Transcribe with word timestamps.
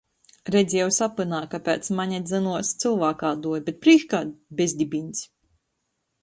Redzieju 0.53 0.85
sapynā, 0.95 1.41
ka 1.51 1.59
piec 1.67 1.89
mane 1.99 2.21
dzynuos 2.29 2.71
cylvākāduoji, 2.85 3.61
bet 3.69 3.79
prīškā 3.85 4.23
bezdibiņs. 4.63 5.23